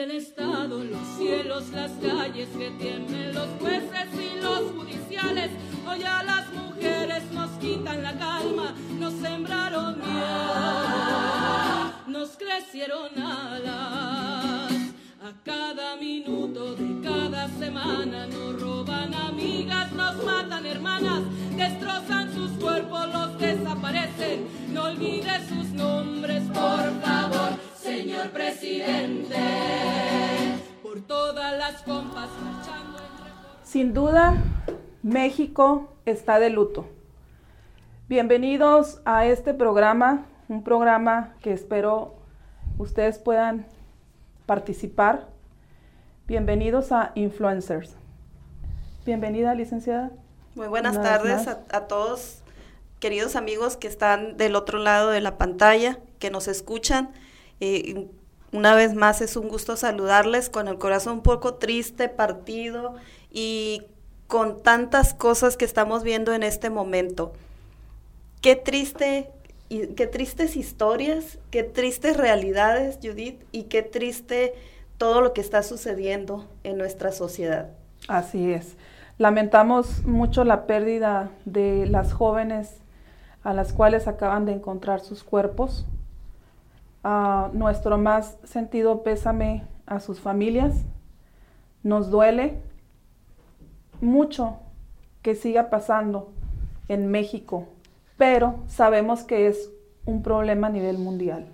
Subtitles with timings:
[0.00, 5.50] el Estado, los cielos, las calles, que tiemblen los jueces y los judiciales.
[5.88, 6.37] Hoy a las
[33.68, 34.42] Sin duda,
[35.02, 36.86] México está de luto.
[38.08, 42.14] Bienvenidos a este programa, un programa que espero
[42.78, 43.66] ustedes puedan
[44.46, 45.28] participar.
[46.26, 47.94] Bienvenidos a Influencers.
[49.04, 50.12] Bienvenida, licenciada.
[50.54, 52.40] Muy buenas tardes a, a, todos,
[53.00, 57.10] queridos amigos que están del otro lado de la pantalla, que nos escuchan.
[57.60, 58.08] Eh,
[58.50, 62.94] una vez más es un gusto saludarles con el corazón un poco triste, partido
[63.38, 63.86] y
[64.26, 67.32] con tantas cosas que estamos viendo en este momento.
[68.40, 69.30] Qué triste
[69.68, 74.54] y qué tristes historias, qué tristes realidades, Judith, y qué triste
[74.96, 77.70] todo lo que está sucediendo en nuestra sociedad.
[78.08, 78.76] Así es.
[79.18, 82.78] Lamentamos mucho la pérdida de las jóvenes
[83.44, 85.86] a las cuales acaban de encontrar sus cuerpos
[87.52, 90.74] nuestro más sentido pésame a sus familias.
[91.82, 92.60] Nos duele
[94.00, 94.58] mucho
[95.22, 96.32] que siga pasando
[96.88, 97.66] en México,
[98.16, 99.70] pero sabemos que es
[100.04, 101.46] un problema a nivel mundial.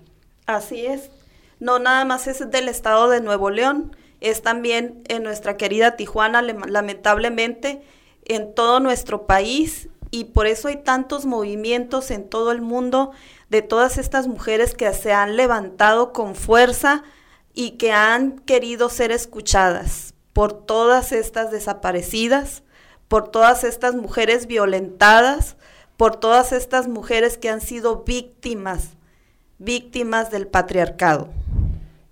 [0.45, 1.11] Así es.
[1.59, 6.41] No nada más es del estado de Nuevo León, es también en nuestra querida Tijuana,
[6.41, 7.81] lamentablemente,
[8.25, 13.11] en todo nuestro país y por eso hay tantos movimientos en todo el mundo
[13.49, 17.03] de todas estas mujeres que se han levantado con fuerza
[17.53, 22.61] y que han querido ser escuchadas por todas estas desaparecidas,
[23.07, 25.55] por todas estas mujeres violentadas,
[25.95, 28.97] por todas estas mujeres que han sido víctimas,
[29.59, 31.29] víctimas del patriarcado.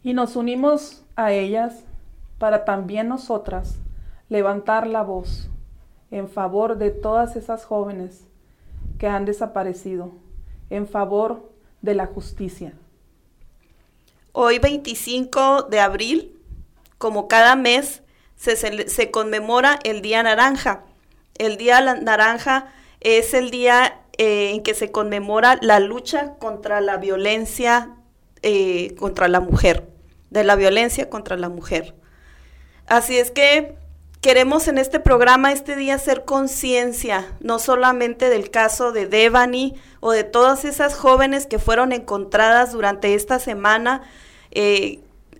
[0.03, 1.83] Y nos unimos a ellas
[2.37, 3.75] para también nosotras
[4.29, 5.49] levantar la voz
[6.09, 8.21] en favor de todas esas jóvenes
[8.99, 10.13] que han desaparecido
[10.69, 11.51] en favor
[11.81, 12.71] de la justicia.
[14.31, 16.39] Hoy 25 de abril,
[16.97, 18.02] como cada mes,
[18.43, 20.83] se, conmemora el Día Naranja.
[21.37, 26.97] El Día Naranja es el día eh, en que se conmemora la lucha contra la
[26.97, 27.89] violencia
[28.45, 29.87] eh, contra la mujer,
[30.29, 31.95] de la violencia contra la mujer.
[32.87, 33.75] Así es que
[34.19, 40.11] queremos en este programa este día hacer conciencia, no solamente del caso de Devani o
[40.11, 44.01] de todas esas jóvenes que fueron encontradas durante esta semana
[44.51, 44.99] eh,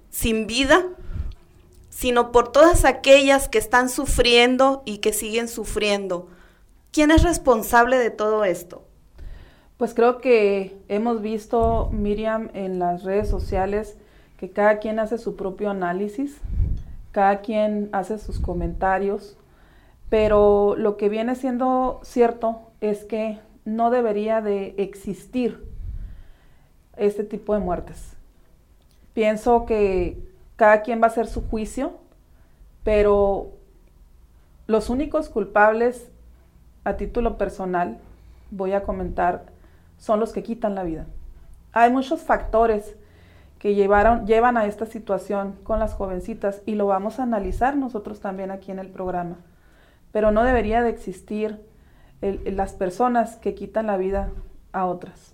[0.09, 0.85] sin vida,
[2.03, 6.27] sino por todas aquellas que están sufriendo y que siguen sufriendo.
[6.91, 8.83] ¿Quién es responsable de todo esto?
[9.77, 13.95] Pues creo que hemos visto, Miriam, en las redes sociales
[14.35, 16.41] que cada quien hace su propio análisis
[17.13, 19.37] cada quien hace sus comentarios,
[20.09, 25.63] pero lo que viene siendo cierto es que no debería de existir
[26.97, 28.17] este tipo de muertes.
[29.13, 30.32] Pienso que
[30.63, 31.91] cada quien va a hacer su juicio,
[32.85, 33.51] pero
[34.66, 36.09] los únicos culpables
[36.85, 37.97] a título personal,
[38.50, 39.47] voy a comentar,
[39.97, 41.06] son los que quitan la vida.
[41.74, 42.96] Hay muchos factores
[43.59, 48.22] que llevaron, llevan a esta situación con las jovencitas y lo vamos a analizar nosotros
[48.22, 49.40] también aquí en el programa.
[50.13, 51.59] Pero no debería de existir
[52.22, 54.30] las personas que quitan la vida
[54.72, 55.32] a otras.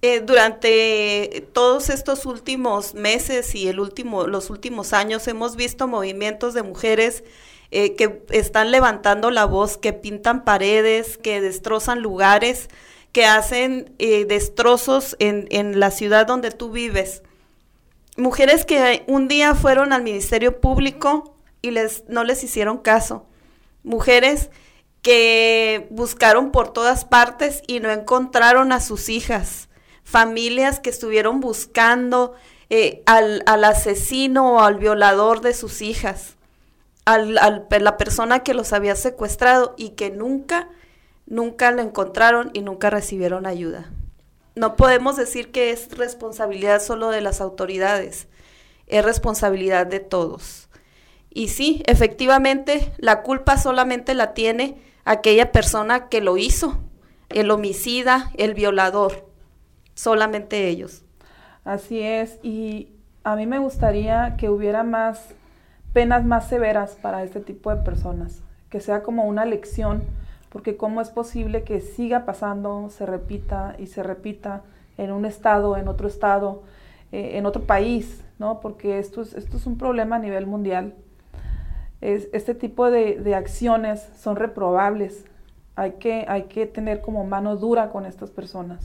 [0.00, 6.54] Eh, durante todos estos últimos meses y el último, los últimos años hemos visto movimientos
[6.54, 7.24] de mujeres
[7.72, 12.68] eh, que están levantando la voz, que pintan paredes, que destrozan lugares
[13.12, 17.22] que hacen eh, destrozos en, en la ciudad donde tú vives.
[18.16, 23.26] Mujeres que un día fueron al Ministerio Público y les, no les hicieron caso.
[23.82, 24.50] Mujeres
[25.02, 29.67] que buscaron por todas partes y no encontraron a sus hijas.
[30.08, 32.32] Familias que estuvieron buscando
[32.70, 36.36] eh, al, al, asesino o al violador de sus hijas,
[37.04, 40.70] al, al, la persona que los había secuestrado y que nunca
[41.26, 43.92] nunca lo encontraron y nunca recibieron ayuda.
[44.54, 48.28] No podemos decir que es responsabilidad solo de las autoridades,
[48.86, 50.68] es responsabilidad de todos.
[51.28, 56.78] Y sí, efectivamente, la culpa solamente la tiene aquella persona que lo hizo,
[57.28, 59.27] el homicida, el violador,
[59.98, 61.02] solamente ellos.
[61.64, 62.92] Así es, y
[63.24, 65.34] a mí me gustaría que hubiera más
[65.92, 68.40] penas más severas para este tipo de personas,
[68.70, 70.04] que sea como una lección,
[70.50, 74.62] porque cómo es posible que siga pasando, se repita y se repita
[74.98, 76.62] en un estado, en otro estado,
[77.10, 78.60] eh, en otro país, ¿no?
[78.60, 80.94] Porque esto es, esto es un problema a nivel mundial.
[82.00, 85.24] Es, este tipo de, de, acciones son reprobables.
[85.74, 88.80] Hay que, hay que tener como mano dura con estas personas.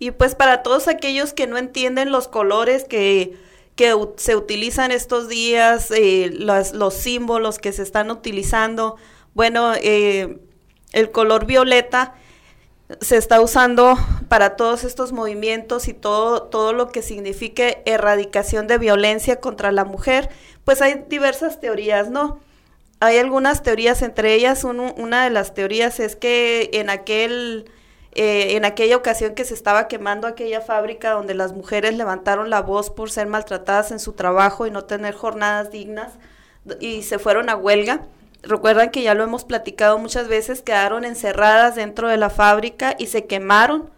[0.00, 3.36] Y pues para todos aquellos que no entienden los colores que,
[3.76, 8.96] que se utilizan estos días, eh, los, los, símbolos que se están utilizando,
[9.34, 10.38] bueno, eh,
[10.92, 12.14] el color violeta
[13.02, 13.96] se está usando
[14.28, 19.84] para todos estos movimientos y todo, todo lo que signifique erradicación de violencia contra la
[19.84, 20.30] mujer,
[20.64, 22.40] pues hay diversas teorías, ¿no?
[23.00, 27.70] Hay algunas teorías, entre ellas una de las teorías es que en aquel
[28.12, 32.60] eh, en aquella ocasión que se estaba quemando aquella fábrica donde las mujeres levantaron la
[32.60, 36.14] voz por ser maltratadas en su trabajo y no tener jornadas dignas
[36.80, 38.06] y se fueron a huelga.
[38.42, 43.06] Recuerdan que ya lo hemos platicado muchas veces, quedaron encerradas dentro de la fábrica y
[43.06, 43.90] se quemaron.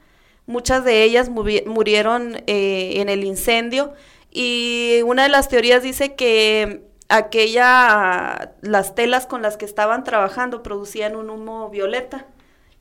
[0.47, 3.95] Muchas de ellas murieron eh, en el incendio
[4.31, 10.63] y una de las teorías dice que aquella, las telas con las que estaban trabajando
[10.63, 12.27] producían un humo violeta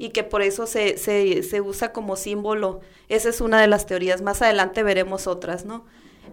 [0.01, 2.81] y que por eso se, se, se, usa como símbolo.
[3.07, 4.23] Esa es una de las teorías.
[4.23, 5.85] Más adelante veremos otras, ¿no?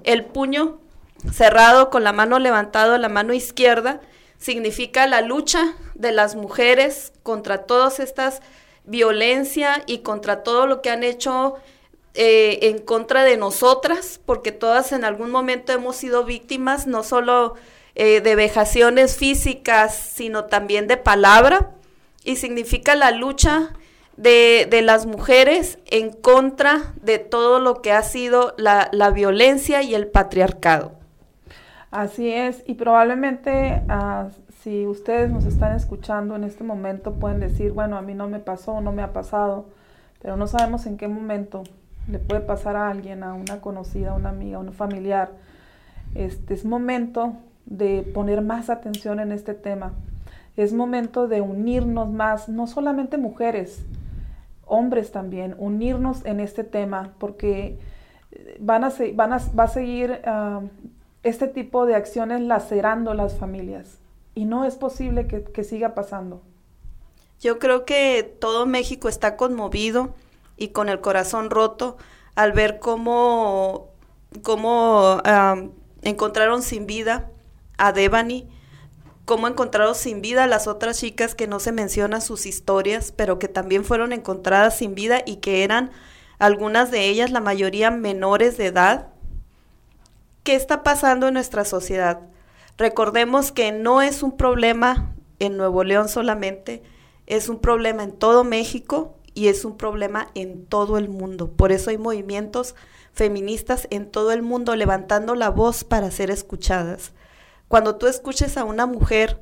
[0.05, 0.79] El puño
[1.31, 4.01] cerrado con la mano levantada, la mano izquierda,
[4.39, 8.41] significa la lucha de las mujeres contra todas estas
[8.85, 11.57] violencia y contra todo lo que han hecho
[12.15, 17.55] eh, en contra de nosotras, porque todas en algún momento hemos sido víctimas no solo
[17.97, 21.75] eh, de vejaciones físicas, sino también de palabra
[22.25, 23.71] y significa la lucha
[24.17, 29.83] de, de, las mujeres en contra de todo lo que ha sido la, la violencia
[29.83, 30.93] y el patriarcado.
[31.91, 34.29] Así es, y probablemente uh,
[34.63, 38.41] si ustedes nos están escuchando en este momento pueden decir, bueno, a mí no me
[38.41, 39.67] pasó, no me ha pasado,
[40.21, 41.63] pero no sabemos en qué momento
[42.09, 45.31] le puede pasar a alguien, a una conocida, a una amiga, a un familiar.
[46.15, 47.35] Este es momento
[47.67, 49.93] de poner más atención en este tema
[50.63, 53.85] es momento de unirnos más, no solamente mujeres,
[54.67, 57.79] hombres también, unirnos en este tema, porque
[58.61, 60.69] van a, van va a seguir uh,
[61.23, 63.99] este tipo de acciones lacerando las familias
[64.35, 66.43] y no es posible que, siga pasando.
[67.41, 70.15] Yo creo que todo México está conmovido
[70.57, 71.97] y con el corazón roto
[72.35, 73.89] al ver cómo,
[74.43, 75.71] cómo uh,
[76.03, 77.31] encontraron sin vida
[77.79, 78.49] a Devani,
[79.29, 83.47] cómo encontraron sin vida las otras chicas que no se mencionan sus historias, pero que
[83.47, 85.91] también fueron encontradas sin vida y que eran
[86.39, 89.09] algunas de ellas, la mayoría menores de edad.
[90.45, 92.21] ¿Qué está pasando en nuestra sociedad?
[92.79, 96.83] Recordemos que no es un problema en Nuevo León solamente,
[97.27, 101.51] es un problema en todo México y es un problema en todo el mundo.
[101.53, 102.75] Por eso hay movimientos
[103.13, 107.13] feministas en todo el mundo levantando la voz para ser escuchadas.
[107.69, 109.41] Cuando tú escuches a una mujer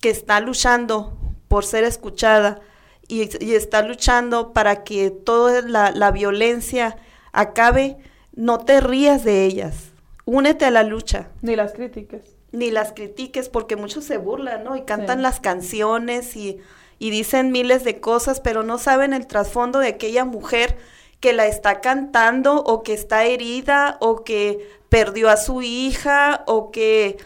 [0.00, 1.16] que está luchando
[1.48, 2.60] por ser escuchada
[3.08, 3.22] y,
[3.54, 6.96] está luchando para que toda la, la violencia
[7.32, 7.96] acabe,
[8.34, 9.92] no te rías de ellas.
[10.26, 11.30] Únete a la lucha.
[11.40, 12.36] Ni las critiques.
[12.52, 14.76] Ni las critiques, porque muchos se burlan, ¿no?
[14.76, 15.22] Y cantan sí.
[15.22, 16.58] las canciones y,
[16.98, 20.76] y dicen miles de cosas, pero no saben el trasfondo de aquella mujer
[21.20, 26.70] que la está cantando o que está herida o que perdió a su hija o
[26.70, 27.16] que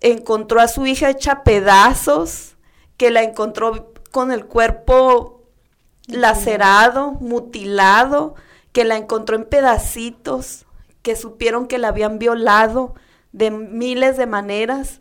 [0.00, 2.56] encontró a su hija hecha pedazos,
[2.96, 5.42] que la encontró con el cuerpo
[6.06, 8.34] lacerado, mutilado,
[8.72, 10.66] que la encontró en pedacitos,
[11.02, 12.94] que supieron que la habían violado
[13.32, 15.00] de miles de maneras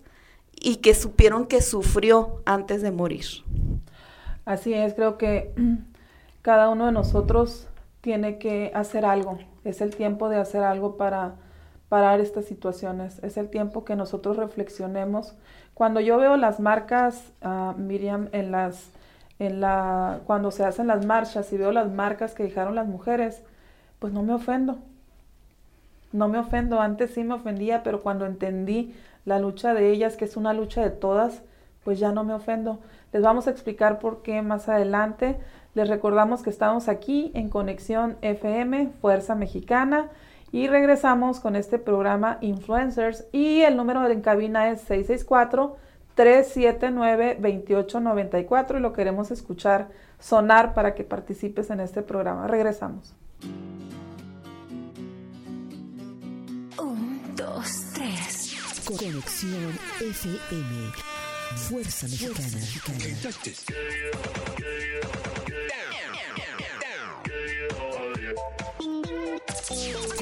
[0.54, 3.26] y que supieron que sufrió antes de morir.
[4.46, 5.54] Así es, creo que
[6.42, 7.68] cada uno de nosotros
[8.02, 9.40] tiene que hacer algo.
[9.64, 11.36] Es el tiempo de hacer algo para
[11.90, 13.24] parar estas situaciones.
[13.24, 15.36] Es el tiempo que nosotros reflexionemos.
[15.74, 18.90] Cuando yo veo las marcas, uh, Miriam, en las,
[19.40, 23.44] en la, cuando se hacen las marchas y veo las marcas que dejaron las mujeres,
[24.00, 24.80] pues no me ofendo.
[26.12, 26.82] No me ofendo.
[26.82, 30.82] Antes sí me ofendía, pero cuando entendí la lucha de ellas, que es una lucha
[30.82, 31.42] de todas,
[31.84, 32.80] pues ya no me ofendo.
[33.14, 35.38] Les vamos a explicar por qué más adelante.
[35.74, 40.10] Les recordamos que estamos aquí en Conexión FM, Fuerza Mexicana.
[40.52, 44.88] Y regresamos con este programa Influencers y el número en cabina es
[46.16, 49.90] 664-379-2894 y lo queremos escuchar
[50.20, 52.48] sonar para que participes en este programa.
[52.48, 53.14] Regresamos.
[56.80, 56.96] Uh.
[57.36, 58.56] dos, tres.
[58.86, 60.94] Conexión FM.
[61.56, 62.58] Fuerza Mexicana.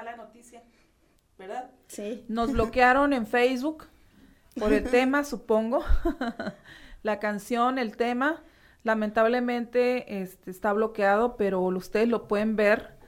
[0.00, 0.62] Mala noticia,
[1.36, 1.70] ¿verdad?
[1.88, 2.24] Sí.
[2.26, 3.84] Nos bloquearon en Facebook
[4.58, 5.84] por el tema, supongo.
[7.02, 8.42] la canción, el tema,
[8.82, 12.98] lamentablemente este, está bloqueado, pero ustedes lo pueden ver.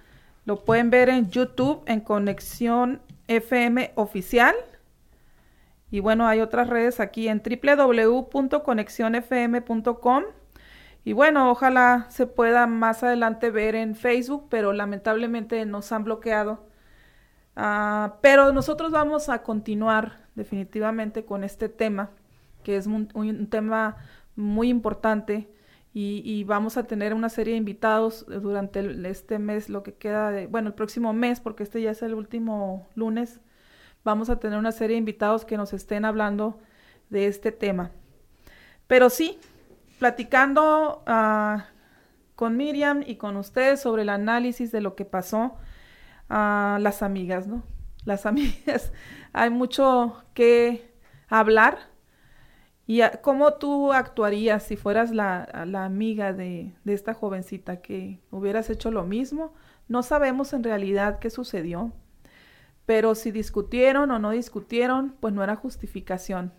[0.45, 4.55] Lo pueden ver en YouTube en Conexión FM Oficial.
[5.91, 10.25] Y bueno, hay otras redes aquí en www.conexionfm.com.
[11.05, 16.71] Y bueno, ojalá se pueda más adelante ver en Facebook, pero lamentablemente nos han bloqueado.
[17.57, 22.11] Ah, pero nosotros vamos a continuar definitivamente con este tema,
[22.63, 23.09] que es un,
[23.51, 23.97] tema
[24.37, 25.49] muy importante.
[25.95, 28.81] Y, vamos a tener una serie de invitados durante
[29.11, 32.15] este mes, lo que queda de, bueno, el próximo mes, porque este ya es el
[32.15, 33.41] último lunes,
[34.03, 36.59] vamos a tener una serie de invitados que nos estén hablando
[37.11, 37.91] de este tema.
[38.87, 39.39] Pero sí,
[39.99, 41.61] platicando uh,
[42.37, 45.59] con Miriam y con ustedes sobre el análisis de lo que pasó
[46.33, 47.63] uh, las amigas, ¿no?
[48.05, 48.93] Las amigas,
[49.33, 50.91] hay mucho que
[51.29, 51.91] hablar.
[52.87, 58.21] ¿Y a, cómo tú actuarías si fueras la, la amiga de, de, esta jovencita que
[58.31, 59.55] hubieras hecho lo mismo?
[59.89, 61.93] No sabemos en realidad qué sucedió,
[62.87, 66.53] pero si discutieron o no discutieron, pues no era justificación.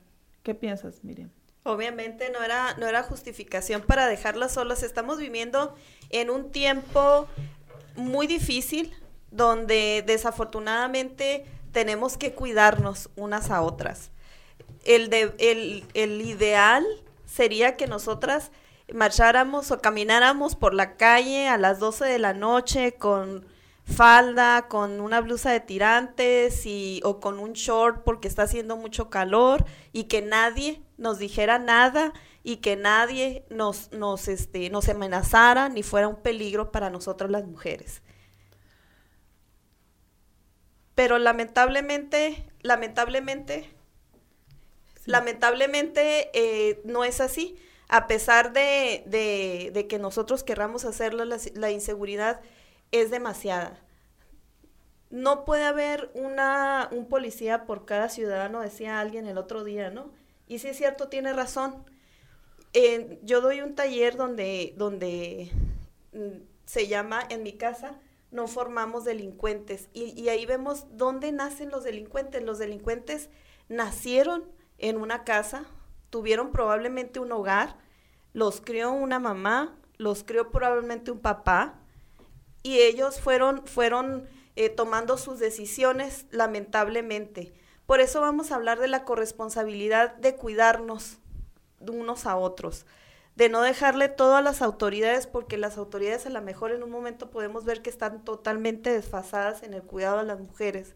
[0.44, 1.30] ¿Qué piensas, Miriam?
[1.63, 4.84] Obviamente no era, no era justificación para dejarlas solas.
[4.84, 5.75] Estamos viviendo
[6.10, 7.27] en un tiempo
[7.96, 8.94] muy difícil
[9.34, 14.12] donde desafortunadamente tenemos que cuidarnos unas a otras.
[14.86, 16.86] El, de, el, el ideal
[17.25, 18.52] sería que nosotras
[18.94, 23.46] marcháramos o camináramos por la calle a las 12 de la noche con
[23.86, 29.10] falda, con una blusa de tirantes y, o con un short porque está haciendo mucho
[29.10, 32.13] calor y que nadie nos dijera nada
[32.44, 37.46] y que nadie nos, nos, este, nos amenazara ni fuera un peligro para nosotras las
[37.46, 38.02] mujeres.
[40.96, 43.70] Pero lamentablemente, lamentablemente,
[45.04, 45.12] sí.
[45.12, 47.56] lamentablemente eh, no es así.
[47.90, 52.42] A pesar de, de, de que nosotros querramos hacerlo, la, la inseguridad
[52.92, 53.80] es demasiada.
[55.10, 60.12] No puede haber una, un policía por cada ciudadano, decía alguien el otro día, ¿no?
[60.48, 61.86] Y sí es cierto, tiene razón.
[62.74, 65.52] Eh, yo doy un taller donde, donde
[66.14, 68.00] mm, se llama En mi casa
[68.34, 69.88] no formamos delincuentes.
[69.94, 72.44] Y, ahí vemos dónde nacen los delincuentes.
[72.44, 73.30] Los delincuentes
[73.70, 74.44] nacieron
[74.80, 75.66] en una casa,
[76.10, 77.78] tuvieron probablemente un hogar,
[78.34, 81.80] los crió una mamá, los crió probablemente un papá,
[82.63, 87.54] y ellos fueron, fueron eh, tomando sus decisiones lamentablemente.
[87.86, 91.20] Por eso vamos a hablar de la corresponsabilidad de cuidarnos
[91.80, 92.86] de unos a otros,
[93.36, 96.92] de no dejarle todo a las autoridades, porque las autoridades a lo mejor en un
[96.92, 100.96] momento podemos ver que están totalmente desfasadas en el cuidado de las mujeres.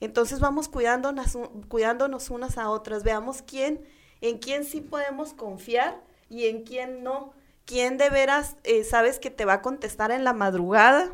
[0.00, 1.38] Entonces vamos cuidándonos,
[1.68, 3.84] cuidándonos unas a otras, veamos quién,
[4.20, 7.32] en quién sí podemos confiar y en quién no.
[7.64, 11.12] Quién de veras eh, sabes que te va a contestar en la madrugada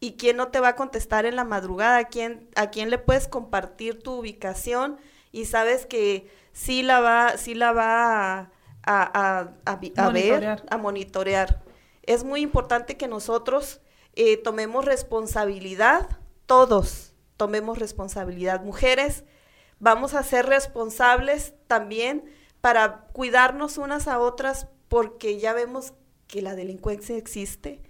[0.00, 2.98] y quién no te va a contestar en la madrugada, a quién, a quién le
[2.98, 4.98] puedes compartir tu ubicación
[5.32, 8.50] y sabes que sí la va, sí la va a,
[8.82, 11.62] a, a, a ver, a monitorear.
[12.02, 13.80] Es muy importante que nosotros
[14.14, 16.08] eh, tomemos responsabilidad,
[16.46, 18.62] todos tomemos responsabilidad.
[18.62, 19.24] Mujeres,
[19.78, 22.24] vamos a ser responsables también
[22.60, 25.94] para cuidarnos unas a otras porque ya vemos
[26.26, 27.82] que la delincuencia existe.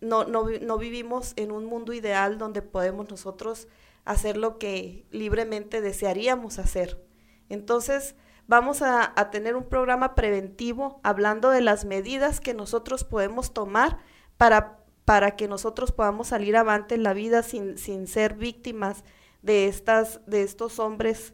[0.00, 3.68] No, no, no, vivimos en un mundo ideal donde podemos nosotros
[4.04, 7.00] hacer lo que libremente desearíamos hacer.
[7.48, 8.16] Entonces,
[8.52, 13.96] vamos a, tener un programa preventivo hablando de las medidas que nosotros podemos tomar
[14.36, 19.04] para, para que nosotros podamos salir avante en la vida sin, sin ser víctimas
[19.40, 21.32] de, estas, de estos hombres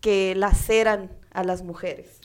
[0.00, 2.20] que laceran a las mujeres.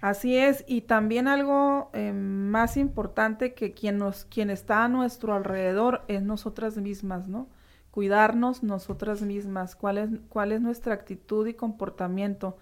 [0.00, 5.32] Así es, y también algo eh, más importante que quien nos, quien está a nuestro
[5.32, 7.46] alrededor es nosotras mismas, ¿no?
[7.92, 12.56] Cuidarnos nosotras mismas, cuál es, cuál es nuestra actitud y comportamiento.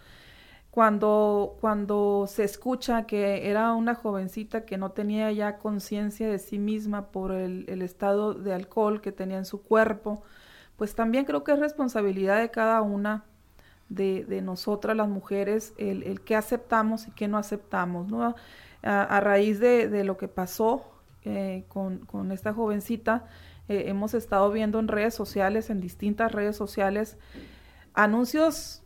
[0.74, 6.58] Cuando, cuando se escucha que era una jovencita que no tenía ya conciencia de sí
[6.58, 10.24] misma por el, estado de alcohol que tenía en su cuerpo,
[10.74, 13.24] pues también creo que es responsabilidad de cada una
[13.88, 18.08] de, de nosotras las mujeres el, el qué aceptamos y qué no aceptamos,
[18.82, 20.82] a raíz de, de, lo que pasó
[21.22, 23.26] eh, con, con, esta jovencita,
[23.68, 27.16] eh, hemos estado viendo en redes sociales, en distintas redes sociales,
[27.94, 28.83] anuncios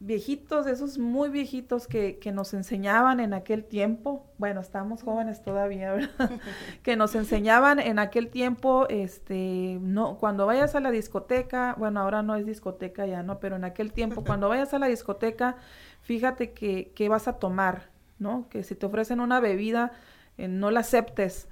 [0.00, 5.92] viejitos, esos muy viejitos que, que, nos enseñaban en aquel tiempo, bueno, estamos jóvenes todavía,
[5.92, 6.30] ¿verdad?
[6.82, 12.22] que nos enseñaban en aquel tiempo, este, no, cuando vayas a la discoteca, bueno, ahora
[12.22, 13.40] no es discoteca ya, ¿no?
[13.40, 15.56] Pero en aquel tiempo, cuando vayas a la discoteca,
[16.02, 18.48] fíjate que, que vas a tomar, ¿no?
[18.50, 19.92] Que si te ofrecen una bebida,
[20.36, 21.48] eh, no la aceptes.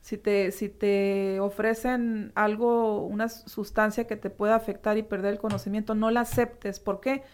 [0.00, 5.38] Si te, si te ofrecen algo, una sustancia que te pueda afectar y perder el
[5.38, 6.80] conocimiento, no la aceptes.
[6.80, 7.22] ¿Por qué?
[7.22, 7.24] porque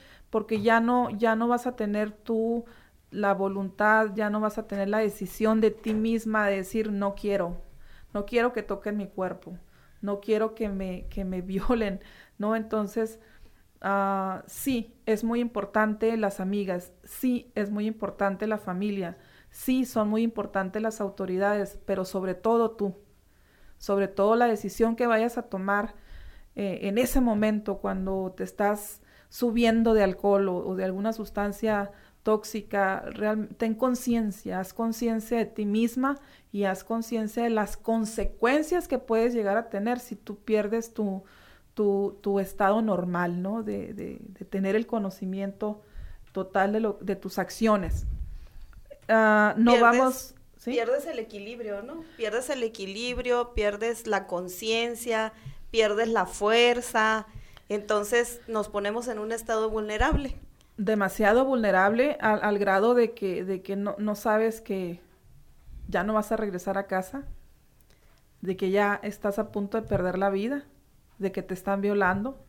[0.60, 2.64] ya no, ya no vas a tener tú
[3.10, 7.14] la voluntad, ya no vas a tener la decisión de ti misma de decir no
[7.14, 7.56] quiero,
[8.12, 9.58] no quiero que toquen mi cuerpo,
[10.02, 12.00] no quiero que me, que me violen,
[12.38, 12.56] ¿no?
[12.56, 13.20] Entonces,
[13.82, 19.18] uh, sí, es muy importante las amigas, sí, es muy importante la familia,
[19.50, 22.96] sí, son muy importantes las autoridades, pero sobre todo tú,
[23.78, 25.94] sobre todo la decisión que vayas a tomar
[26.56, 31.90] eh, en ese momento cuando te estás subiendo de alcohol o, o de alguna sustancia
[32.26, 36.18] tóxica, real, ten conciencia, haz conciencia de ti misma
[36.50, 41.22] y haz conciencia de las consecuencias que puedes llegar a tener si tú pierdes tu,
[41.74, 43.62] tu, tu estado normal, ¿no?
[43.62, 45.82] De, de, de, tener el conocimiento
[46.32, 48.06] total de, lo, de tus acciones.
[49.08, 50.34] Uh, no pierdes, vamos...
[50.56, 50.72] ¿sí?
[50.72, 52.02] Pierdes el equilibrio, ¿no?
[52.16, 55.32] Pierdes el equilibrio, pierdes la conciencia,
[55.70, 57.28] pierdes la fuerza,
[57.68, 60.36] entonces nos ponemos en un estado vulnerable.
[60.76, 65.00] Demasiado vulnerable al, al grado de que, de que no, no, sabes que
[65.88, 67.24] ya no vas a regresar a casa,
[68.40, 70.64] de que ya estás a punto de perder la vida,
[71.18, 72.44] de que te están violando,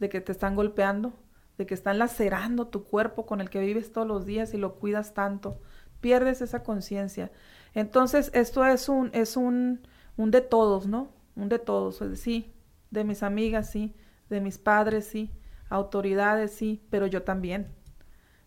[0.00, 1.12] de que te están golpeando,
[1.58, 4.76] de que están lacerando tu cuerpo con el que vives todos los días y lo
[4.76, 5.60] cuidas tanto.
[6.00, 7.30] Pierdes esa conciencia.
[7.74, 11.10] Entonces, esto es un, es un, un de todos, ¿no?
[11.36, 12.02] Un de todos.
[12.14, 12.54] Sí,
[12.90, 13.94] de mis amigas, sí
[14.28, 15.30] de mis padres, sí,
[15.68, 17.68] autoridades, sí, pero yo también.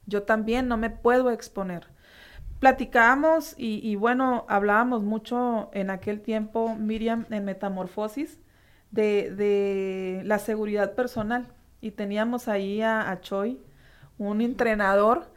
[0.05, 1.87] Yo también no me puedo exponer.
[2.59, 8.39] Platicábamos y, bueno, hablábamos mucho en aquel tiempo, Miriam, en Metamorfosis,
[8.91, 11.47] de, de la seguridad personal.
[11.81, 13.59] Y teníamos ahí a Choi,
[14.19, 15.31] un entrenador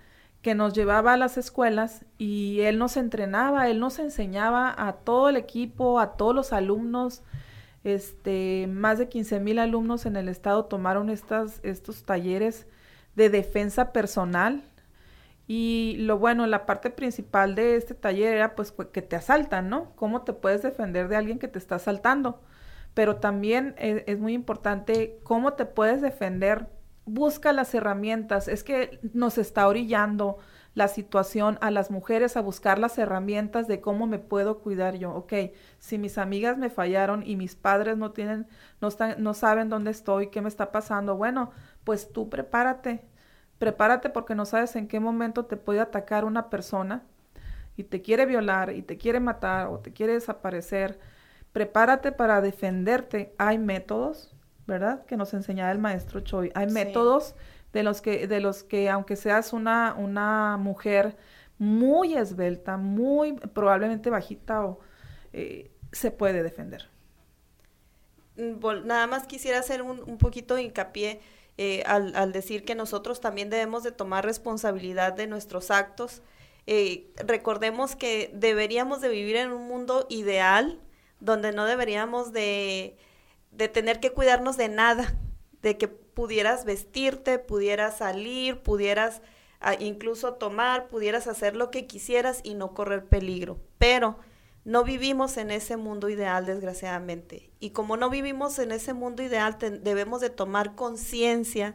[0.45, 5.31] que nos llevaba a las escuelas y él nos entrenaba, él nos enseñaba a todo
[5.31, 7.23] el equipo, a todos los alumnos,
[7.85, 12.67] este, más de 15 mil alumnos en el estado tomaron estas, estos talleres
[13.15, 14.65] de defensa personal.
[15.47, 19.95] Y lo bueno, la parte principal de este taller era pues que te asaltan, ¿no?
[19.95, 22.41] ¿Cómo te puedes defender de alguien que te está asaltando?
[22.95, 26.69] Pero también es, es muy importante cómo te puedes defender.
[27.05, 28.49] Busca las herramientas.
[28.49, 30.39] Es que nos está orillando
[30.75, 35.13] la situación a las mujeres a buscar las herramientas de cómo me puedo cuidar yo.
[35.13, 35.33] Ok,
[35.79, 38.47] si mis amigas me fallaron y mis padres no tienen,
[38.81, 41.53] no están, no saben dónde estoy, qué me está pasando, bueno,
[41.85, 43.05] pues tú prepárate,
[43.59, 47.05] prepárate porque no sabes en qué momento te puede atacar una persona
[47.77, 50.99] y te quiere violar y te quiere matar o te quiere desaparecer.
[51.53, 53.35] Prepárate para defenderte.
[53.39, 54.35] Hay métodos,
[54.67, 55.05] ¿verdad?
[55.07, 56.51] Que nos enseñaba el maestro Choi.
[56.55, 56.75] Hay sí.
[56.75, 57.35] métodos
[57.75, 61.17] de los que, de los que aunque seas una, una mujer
[61.59, 64.81] muy esbelta, muy probablemente bajita, o,
[65.33, 66.89] eh, se puede defender.
[68.37, 71.21] Mm, nada más quisiera hacer un, un poquito de hincapié
[71.59, 76.23] eh, al, al, decir que nosotros también debemos de tomar responsabilidad de nuestros actos.
[76.67, 80.81] Eh, recordemos que deberíamos de vivir en un mundo ideal
[81.21, 82.97] donde no deberíamos de,
[83.51, 85.15] de tener que cuidarnos de nada,
[85.65, 89.23] de que pudieras vestirte, pudieras salir, pudieras
[89.63, 93.59] uh, incluso tomar, pudieras hacer lo que quisieras y no correr peligro.
[93.79, 94.19] Pero
[94.65, 97.51] no vivimos en ese mundo ideal, desgraciadamente.
[97.61, 101.75] Y como no vivimos en ese mundo ideal, debemos de tomar conciencia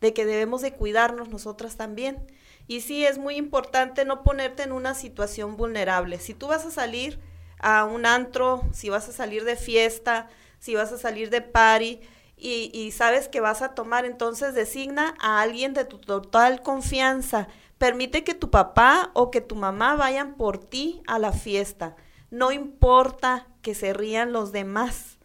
[0.00, 2.26] de que debemos de cuidarnos nosotras también.
[2.66, 6.20] Y sí, es muy importante no ponerte en una situación vulnerable.
[6.20, 7.20] Si tú vas a salir
[7.58, 12.00] a un antro, si vas a salir de fiesta, si vas a salir de party,
[12.38, 17.48] y, sabes que vas a tomar, entonces designa a alguien de tu total confianza.
[17.78, 21.96] Permite que tu papá o que tu mamá vayan por ti a la fiesta.
[22.30, 25.18] No importa que se rían los demás.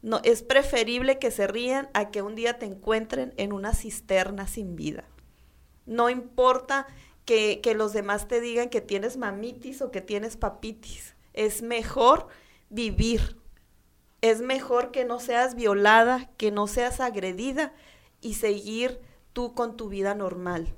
[0.00, 4.46] No, es preferible que se rían a que un día te encuentren en una cisterna
[4.46, 5.04] sin vida.
[5.84, 6.86] No importa
[7.26, 11.16] que, que los demás te digan que tienes mamitis o que tienes papitis.
[11.34, 12.28] Es mejor
[12.70, 13.36] vivir.
[14.26, 17.72] Es mejor que no seas violada, que no seas agredida
[18.20, 19.00] y seguir
[19.32, 20.74] tú con tu vida normal.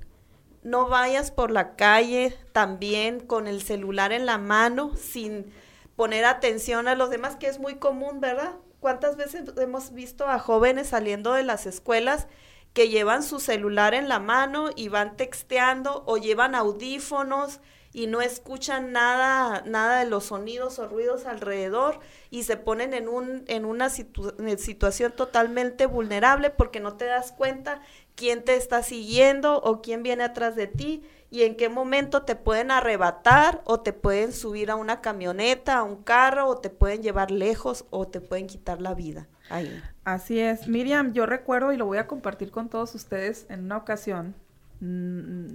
[0.61, 5.51] No vayas por la calle también con el celular en la mano sin
[5.95, 8.53] poner atención a los demás, que es muy común, ¿verdad?
[8.81, 12.27] ¿Cuántas veces hemos visto a jóvenes saliendo de las escuelas
[12.73, 18.21] que llevan su celular en la mano y van texteando o llevan audífonos y no
[18.21, 21.99] escuchan nada, nada de los sonidos o ruidos alrededor
[22.29, 27.81] y se ponen en, un, en una situación totalmente vulnerable porque no te das cuenta
[28.15, 32.35] quién te está siguiendo o quién viene atrás de ti y en qué momento te
[32.35, 37.01] pueden arrebatar o te pueden subir a una camioneta, a un carro o te pueden
[37.01, 39.27] llevar lejos o te pueden quitar la vida.
[39.49, 39.81] Ahí.
[40.03, 40.67] Así es.
[40.67, 44.35] Miriam, yo recuerdo y lo voy a compartir con todos ustedes en una ocasión.
[44.79, 45.53] Mm,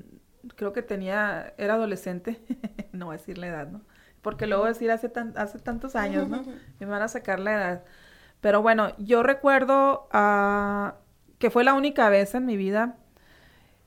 [0.57, 2.41] creo que tenía, era adolescente,
[2.93, 3.83] no voy a decir la edad, ¿no?
[4.23, 6.43] Porque luego decir hace, hace tantos años, ¿no?
[6.81, 7.85] Me van a sacar la edad.
[8.41, 10.95] Pero bueno, yo recuerdo uh,
[11.39, 12.97] que fue la única vez en mi vida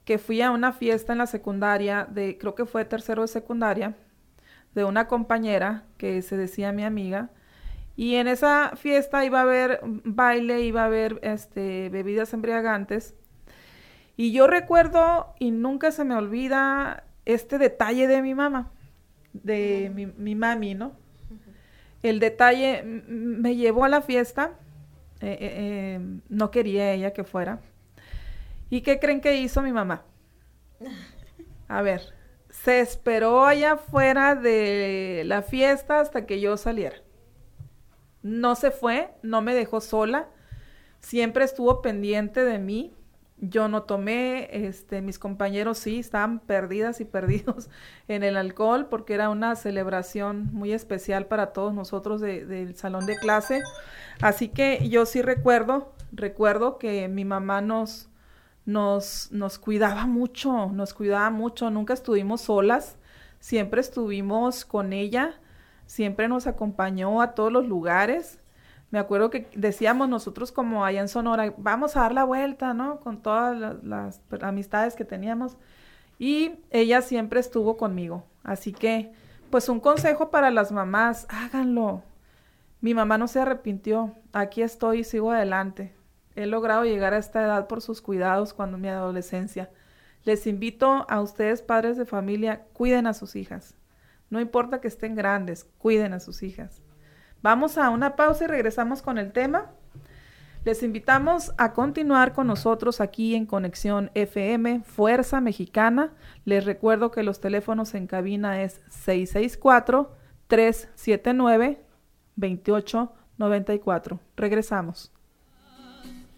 [0.07, 3.93] que fui a una fiesta en la secundaria, de, creo que fue tercero de secundaria,
[4.73, 7.29] de una compañera que se decía mi amiga.
[7.97, 13.15] Y en esa fiesta iba a haber baile, iba a haber este, bebidas embriagantes.
[14.17, 18.71] Y yo recuerdo, y nunca se me olvida, este detalle de mi mamá,
[19.33, 20.93] de mi, mi mami, ¿no?
[22.03, 24.51] El detalle me llevó a la fiesta,
[25.21, 27.59] eh, eh, em, no quería ella que fuera,
[28.69, 30.03] ¿Y qué creen que hizo mi mamá?
[31.67, 32.01] A ver,
[32.49, 36.97] se esperó allá afuera de la fiesta hasta que yo saliera.
[38.23, 40.27] No se fue, no me dejó sola,
[40.99, 42.93] siempre estuvo pendiente de mí.
[43.39, 47.69] Yo no tomé, este, mis compañeros sí, estaban perdidas y perdidos
[48.07, 53.15] en el alcohol porque era una celebración muy especial para todos nosotros del salón de
[53.15, 53.61] clase.
[54.21, 58.09] Así que yo sí recuerdo, recuerdo que mi mamá nos,
[58.65, 62.97] nos, nos cuidaba mucho, nos cuidaba mucho, nunca estuvimos solas,
[63.39, 65.39] siempre estuvimos con ella,
[65.85, 68.39] siempre nos acompañó a todos los lugares.
[68.89, 72.99] Me acuerdo que decíamos nosotros como allá en Sonora, vamos a dar la vuelta, ¿no?
[73.01, 75.57] Con todas las, amistades que teníamos.
[76.19, 78.23] Y ella siempre estuvo conmigo.
[78.43, 79.11] Así que,
[79.49, 82.03] pues un consejo para las mamás, háganlo.
[82.79, 84.15] Mi mamá no se arrepintió.
[84.31, 85.93] Aquí estoy y sigo adelante.
[86.35, 89.69] He logrado llegar a esta edad por sus cuidados cuando mi adolescencia.
[90.23, 93.75] Les invito a ustedes, padres de familia, cuiden a sus hijas.
[94.29, 96.81] No importa que estén grandes, cuiden a sus hijas.
[97.41, 99.71] Vamos a una pausa y regresamos con el tema.
[100.67, 106.13] Les invitamos a continuar con nosotros aquí en Conexión FM Fuerza Mexicana.
[106.43, 110.11] Les recuerdo que los teléfonos en cabina es 664
[110.47, 111.85] 379
[112.35, 114.19] 2894.
[114.35, 115.13] Regresamos.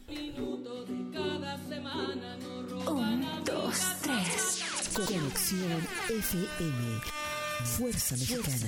[0.07, 2.37] Minuto de cada semana
[2.87, 4.63] Un, dos, tres.
[4.95, 7.01] Conexión FM.
[7.63, 8.67] Fuerza Mexicana.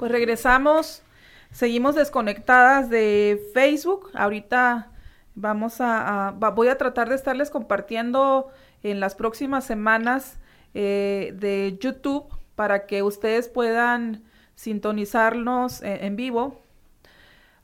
[0.00, 1.02] Pues regresamos
[1.50, 4.10] Seguimos desconectadas de Facebook.
[4.14, 4.92] Ahorita
[5.34, 8.48] vamos a, voy a tratar de estarles compartiendo
[8.82, 10.38] en las próximas semanas
[10.72, 16.62] eh, de YouTube para que ustedes puedan sintonizarnos en, vivo.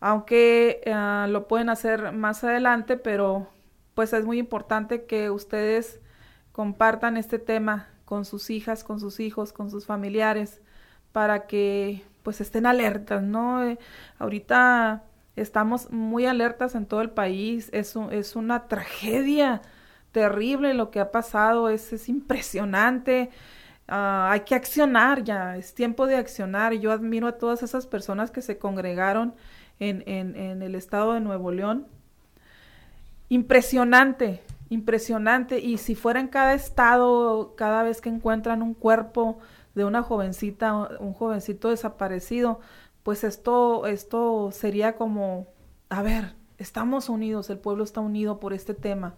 [0.00, 3.48] Aunque eh, lo pueden hacer más adelante, pero
[3.94, 6.00] pues es muy importante que ustedes
[6.52, 10.60] compartan este tema con sus hijas, con sus hijos, con sus familiares,
[11.12, 13.62] para que pues estén alertas, ¿no?
[13.62, 13.78] Eh,
[14.18, 15.04] ahorita
[15.36, 17.68] Estamos muy alertas en todo el país.
[17.72, 19.60] Es, es una tragedia
[20.10, 21.68] terrible lo que ha pasado.
[21.68, 23.28] Es, es impresionante.
[23.86, 25.58] Ah, hay que accionar ya.
[25.58, 26.72] Es tiempo de accionar.
[26.72, 29.34] Yo admiro a todas esas personas que se congregaron
[29.78, 31.86] en, en, en el estado de Nuevo León.
[33.28, 35.58] Impresionante, impresionante.
[35.58, 39.38] Y si fuera en cada estado, cada vez que encuentran un cuerpo
[39.76, 42.58] de una jovencita, un jovencito desaparecido,
[43.04, 45.46] pues esto, esto sería como,
[45.88, 49.14] a ver, estamos unidos, el pueblo está unido por este tema.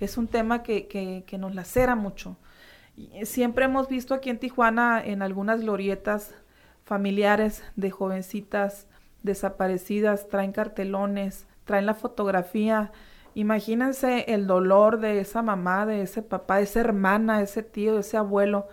[0.00, 2.38] Es un tema que, que, que nos lacera mucho.
[3.24, 6.34] Siempre hemos visto aquí en Tijuana en algunas glorietas
[6.84, 8.86] familiares de jovencitas
[9.22, 12.92] desaparecidas, traen cartelones, traen la fotografía
[13.38, 17.94] Imagínense el dolor de esa mamá, de ese papá, de esa hermana, de ese tío,
[17.94, 18.66] de ese abuelo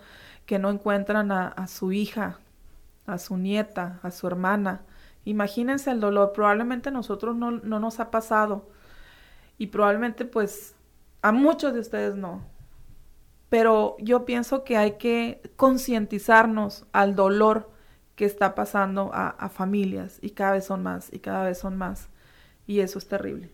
[0.46, 2.38] que no encuentran a, su hija,
[3.06, 4.82] a su nieta, a su hermana.
[5.24, 6.32] Imagínense el dolor.
[6.32, 8.68] Probablemente a nosotros no, no nos ha pasado.
[9.58, 10.76] Y probablemente pues
[11.20, 12.42] a muchos de ustedes no.
[13.48, 17.70] Pero yo pienso que hay que concientizarnos al dolor
[18.14, 21.76] que está pasando a, a, familias y cada vez son más y cada vez son
[21.76, 22.08] más.
[22.66, 23.50] Y eso es terrible.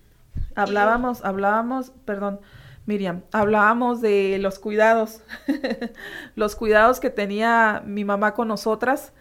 [0.54, 2.40] Hablábamos, hablábamos, perdón,
[2.84, 5.22] Miriam, hablábamos de los cuidados,
[6.34, 9.12] los cuidados que tenía mi mamá con nosotras,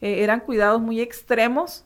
[0.00, 1.84] eh, eran cuidados muy extremos,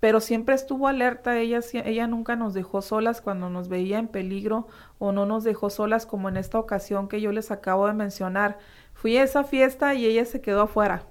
[0.00, 4.66] pero siempre estuvo alerta, ella, ella nunca nos dejó solas cuando nos veía en peligro
[4.98, 8.58] o no nos dejó solas como en esta ocasión que yo les acabo de mencionar.
[8.94, 11.04] Fui a esa fiesta y ella se quedó afuera.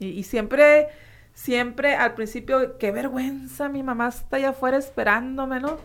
[0.00, 0.88] Y, y siempre,
[1.32, 5.76] siempre al principio, qué vergüenza, mi mamá está allá afuera esperándome, ¿no?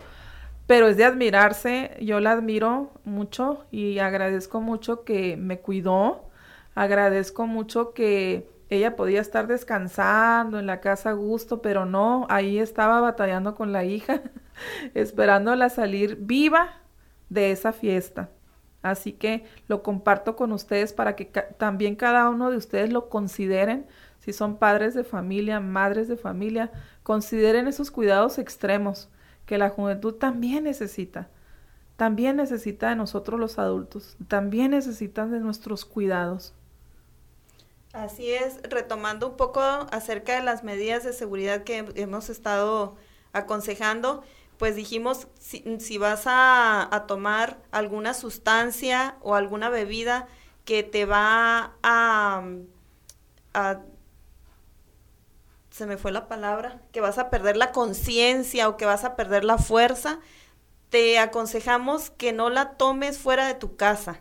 [0.66, 6.30] Pero es de admirarse, yo la admiro mucho y agradezco mucho que me cuidó,
[6.74, 12.58] agradezco mucho que ella podía estar descansando en la casa a gusto, pero no, ahí
[12.58, 14.22] estaba batallando con la hija,
[14.94, 16.80] esperándola salir viva
[17.28, 18.30] de esa fiesta.
[18.82, 23.86] Así que lo comparto con ustedes para que también cada uno de ustedes lo consideren,
[24.18, 26.70] si son padres de familia, madres de familia,
[27.02, 29.08] consideren esos cuidados extremos
[29.46, 31.28] que la juventud también necesita.
[31.96, 36.52] También necesita de nosotros los adultos, también necesitan de nuestros cuidados.
[37.92, 42.96] Así es, retomando un poco acerca de las medidas de seguridad que hemos estado
[43.32, 44.24] aconsejando,
[44.58, 50.26] pues dijimos, si, vas a, tomar alguna sustancia o alguna bebida
[50.64, 52.42] que te va a,
[53.52, 53.80] a
[55.74, 59.16] se me fue la palabra, que vas a perder la conciencia o que vas a
[59.16, 60.20] perder la fuerza,
[60.88, 64.20] te aconsejamos que no la tomes fuera de tu casa,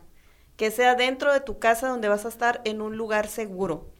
[0.58, 3.92] que sea dentro de tu casa donde vas a estar en un lugar seguro.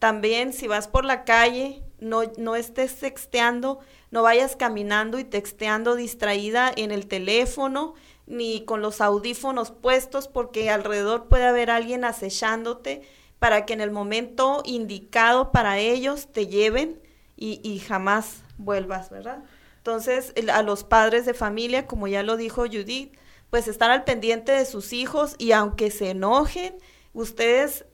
[0.00, 3.78] También si vas por la calle, no, no estés texteando,
[4.10, 7.94] no vayas caminando y texteando distraída en el teléfono
[8.26, 13.02] ni con los audífonos puestos porque alrededor puede haber alguien acechándote
[13.40, 17.00] para que en el momento indicado para ellos te lleven
[17.42, 19.42] y, jamás vuelvas, ¿verdad?
[19.78, 23.16] Entonces, a los padres de familia, como ya lo dijo Judith,
[23.48, 26.76] pues estar al pendiente de sus hijos y aunque se enojen,
[27.14, 27.86] ustedes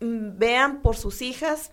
[0.00, 1.70] mm, vean por sus hijas,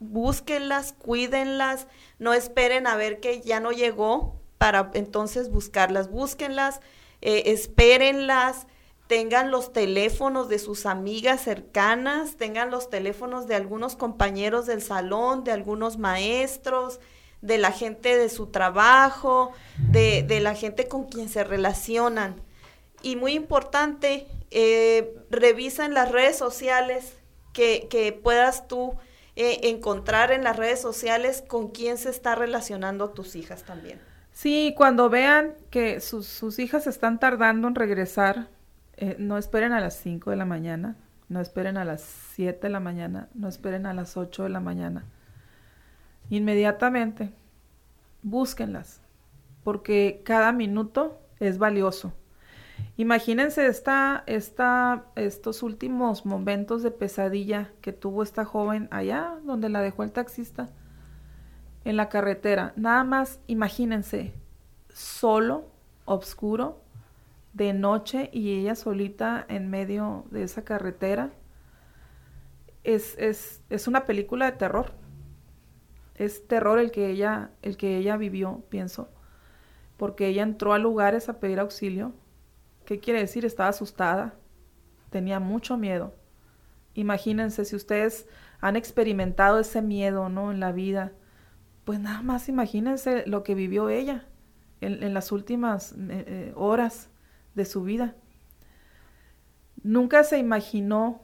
[0.00, 1.86] búsquenlas, cuídenlas,
[2.18, 6.80] no esperen a ver que ya no llegó para entonces buscarlas, búsquenlas,
[7.22, 8.66] eh, espérenlas,
[9.06, 15.44] tengan los teléfonos de sus amigas cercanas, tengan los teléfonos de algunos compañeros del salón,
[15.44, 17.00] de algunos maestros,
[17.40, 22.40] de la gente de su trabajo, de, de la gente con quien se relacionan.
[23.02, 27.12] Y muy importante, eh, revisa en las redes sociales
[27.52, 28.94] que, que puedas tú
[29.36, 34.00] eh, encontrar en las redes sociales con quién se está relacionando tus hijas también.
[34.32, 38.48] Sí, cuando vean que sus, sus hijas están tardando en regresar,
[38.96, 40.96] eh, no esperen a las 5 de la mañana,
[41.28, 44.60] no esperen a las 7 de la mañana, no esperen a las 8 de la
[44.60, 45.04] mañana.
[46.30, 47.32] Inmediatamente,
[48.22, 49.00] búsquenlas,
[49.64, 52.12] porque cada minuto es valioso.
[52.96, 59.82] Imagínense esta, esta, estos últimos momentos de pesadilla que tuvo esta joven allá donde la
[59.82, 60.70] dejó el taxista
[61.84, 62.72] en la carretera.
[62.76, 64.34] Nada más imagínense,
[64.88, 65.70] solo,
[66.04, 66.80] oscuro,
[67.56, 71.30] de noche y ella solita en medio de esa carretera.
[72.84, 74.92] Es, es, es, una película de terror.
[76.16, 79.08] Es terror el que ella, el que ella vivió, pienso.
[79.96, 82.12] Porque ella entró a lugares a pedir auxilio.
[82.84, 83.46] ¿Qué quiere decir?
[83.46, 84.34] Estaba asustada.
[85.08, 86.14] Tenía mucho miedo.
[86.92, 88.28] Imagínense si ustedes
[88.60, 90.52] han experimentado ese miedo, ¿no?
[90.52, 91.14] En la vida.
[91.84, 94.26] pues nada más imagínense lo que vivió ella
[94.80, 97.08] en, las últimas eh, eh, horas
[97.56, 98.14] de su vida.
[99.82, 101.20] Nunca se imaginó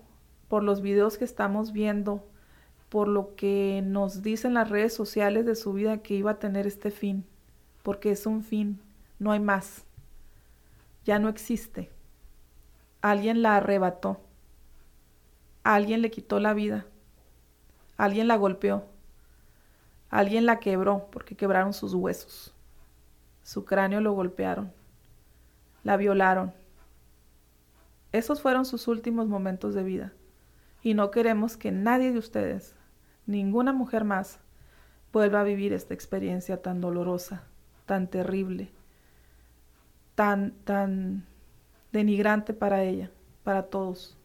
[0.49, 2.27] por los videos que estamos viendo,
[2.89, 6.67] por lo que nos dicen las redes sociales de su vida que iba a tener
[6.67, 7.25] este fin,
[7.83, 8.81] porque es un fin,
[9.19, 9.85] no hay más,
[11.05, 11.91] ya no existe.
[13.01, 14.21] Alguien la arrebató,
[15.65, 16.87] alguien le quitó la vida,
[17.97, 18.85] alguien la golpeó,
[20.11, 22.55] alguien la quebró porque quebraron sus huesos,
[23.43, 24.73] su cráneo lo golpearon,
[25.85, 26.53] la violaron.
[28.13, 30.13] Esos fueron sus últimos momentos de vida.
[30.83, 32.75] Y no queremos que nadie de ustedes,
[33.27, 34.39] ninguna mujer más,
[35.13, 37.45] vuelva a vivir esta experiencia tan dolorosa,
[37.87, 38.71] tan terrible,
[40.15, 41.27] tan, tan
[41.93, 43.11] denigrante para ella,
[43.45, 44.17] para todos.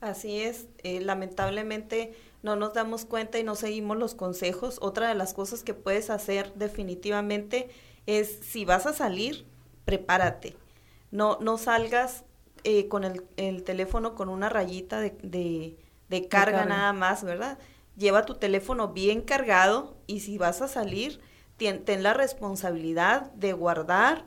[0.00, 4.78] Así es, eh, lamentablemente no nos damos cuenta y no seguimos los consejos.
[4.80, 7.68] Otra de las cosas que puedes hacer definitivamente
[8.06, 9.46] es si vas a salir,
[9.84, 10.56] prepárate.
[11.10, 12.24] No, no salgas
[12.64, 15.76] eh, con el, teléfono con una rayita de,
[16.08, 17.58] de, carga, nada más, ¿verdad?
[17.96, 21.20] Lleva tu teléfono bien cargado y si vas a salir,
[21.56, 24.26] ten, ten la responsabilidad de guardar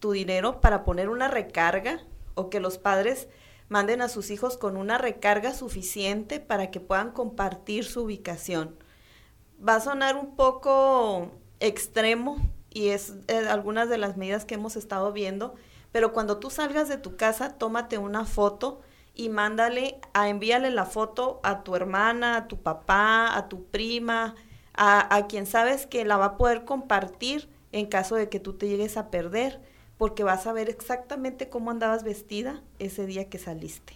[0.00, 2.00] tu dinero para poner una recarga
[2.34, 3.28] o que los padres
[3.68, 8.76] manden a sus hijos con una recarga suficiente para que puedan compartir su ubicación.
[9.66, 12.38] Va a sonar un poco extremo
[12.74, 15.54] y es eh, algunas de las medidas que hemos estado viendo,
[15.92, 18.82] pero cuando tú salgas de tu casa, tómate una foto
[19.14, 24.34] y mándale, a envíale la foto a tu hermana, a tu papá, a tu prima,
[24.74, 28.54] a, a quien sabes que la va a poder compartir en caso de que tú
[28.54, 29.60] te llegues a perder,
[29.96, 33.94] porque vas a ver exactamente cómo andabas vestida ese día que saliste.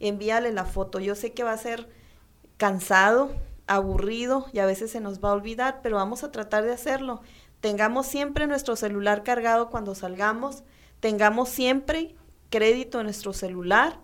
[0.00, 0.98] Envíale la foto.
[0.98, 1.88] Yo sé que va a ser
[2.56, 3.30] cansado,
[3.66, 7.22] aburrido y a veces se nos va a olvidar, pero vamos a tratar de hacerlo.
[7.60, 10.64] Tengamos siempre nuestro celular cargado cuando salgamos
[11.00, 12.14] tengamos siempre
[12.50, 13.96] crédito en nuestro celular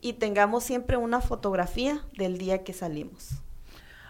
[0.00, 3.42] y tengamos siempre una fotografía del día que salimos.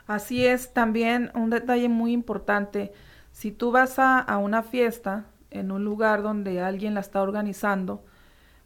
[0.07, 2.93] Así es, también un detalle muy importante,
[3.31, 8.05] si tú vas a, una fiesta en un lugar donde alguien la está organizando,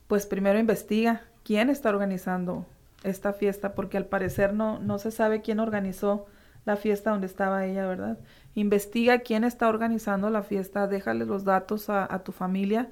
[0.09, 2.65] pues primero investiga quién está organizando
[3.05, 6.27] esta fiesta, porque al parecer no, no se sabe quién organizó
[6.67, 8.19] la fiesta donde estaba ella, ¿verdad?
[8.55, 12.91] Investiga quién está organizando la fiesta, déjale los datos a, tu familia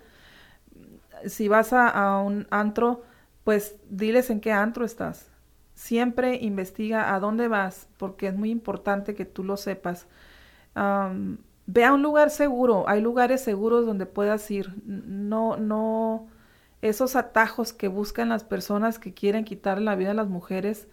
[1.26, 3.02] si vas a, un antro,
[3.44, 5.30] pues diles en qué antro estás.
[5.74, 10.06] Siempre investiga a dónde vas, porque es muy importante que tú lo sepas.
[11.66, 12.88] ve a un lugar seguro.
[12.88, 14.74] Hay lugares seguros donde puedas ir.
[14.84, 16.28] No, no,
[16.82, 20.88] esos atajos que buscan las personas que quieren quitar la vida a las mujeres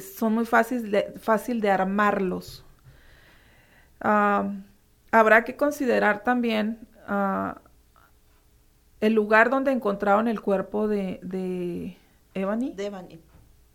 [0.00, 2.64] son muy fáciles de, fácil de armarlos.
[4.00, 7.60] habrá que considerar también ah,
[9.00, 11.96] el lugar donde encontraron el cuerpo de, de
[12.34, 12.72] Ebony.
[12.74, 13.20] De Ebony.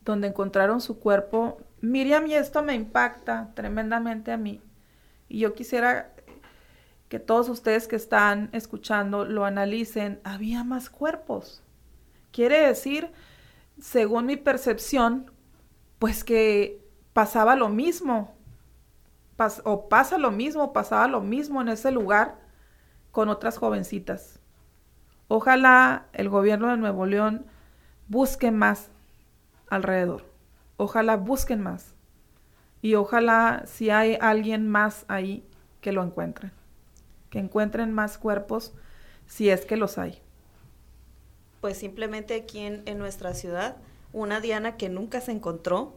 [0.04, 1.62] Donde encontraron su cuerpo.
[1.80, 4.62] Miriam, y esto me impacta tremendamente a mí.
[5.30, 6.14] Y yo quisiera
[7.08, 10.20] que todos ustedes que están escuchando lo analicen.
[10.24, 11.64] Había más cuerpos.
[12.32, 13.12] Quiere decir,
[13.80, 15.32] según mi percepción,
[16.02, 16.84] pues que
[17.14, 18.36] pasaba lo mismo.
[19.66, 22.40] o pasa lo mismo, pasaba lo mismo en ese lugar
[23.12, 24.40] con otras jovencitas.
[25.28, 27.46] Ojalá el gobierno de Nuevo León
[28.08, 28.90] busque más
[29.70, 30.26] alrededor.
[30.76, 31.94] Ojalá busquen más.
[32.82, 35.46] Y ojalá si hay alguien más ahí
[35.82, 36.52] que lo encuentren.
[37.30, 38.74] Que encuentren más cuerpos
[39.28, 40.20] si es que los hay.
[41.60, 43.78] Pues simplemente aquí en, nuestra ciudad,
[44.14, 45.94] una Diana que nunca se encontró,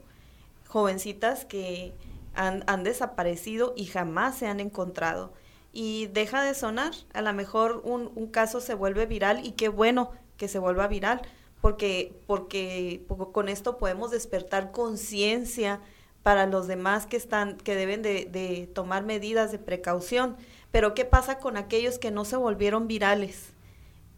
[0.68, 1.92] jovencitas que
[2.34, 5.32] han, desaparecido y jamás se han encontrado
[5.72, 6.92] y deja de sonar.
[7.12, 10.88] A lo mejor un, un, caso se vuelve viral y qué bueno que se vuelva
[10.88, 11.22] viral,
[11.60, 15.80] porque, porque con esto podemos despertar conciencia
[16.22, 20.36] para los demás que están, que deben de, de, tomar medidas de precaución.
[20.70, 23.52] Pero ¿qué pasa con aquellos que no se volvieron virales?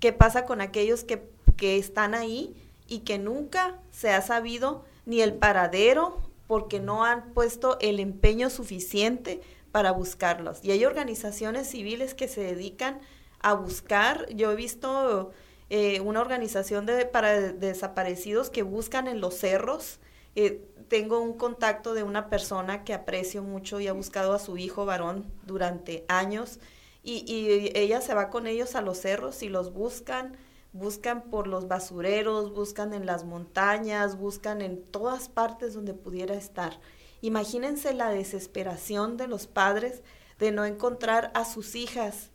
[0.00, 2.54] ¿Qué pasa con aquellos que, que están ahí
[2.88, 8.50] y que nunca se ha sabido ni el paradero porque no han puesto el empeño
[8.50, 9.40] suficiente
[9.72, 10.60] para buscarlos.
[10.62, 13.00] Y hay organizaciones civiles que se dedican
[13.40, 14.26] a buscar.
[14.34, 15.32] Yo he visto
[15.70, 19.98] eh, una organización de, para desaparecidos que buscan en los cerros.
[20.34, 24.56] Eh, tengo un contacto de una persona que aprecio mucho y ha buscado a su
[24.56, 26.60] hijo varón durante años.
[27.02, 30.36] Y, y ella se va con ellos a los cerros y los buscan
[30.78, 36.78] buscan por los basureros, buscan en las montañas, buscan en todas partes donde pudiera estar
[37.22, 40.02] Imagínense la desesperación de los padres
[40.38, 42.30] de no encontrar a sus hijas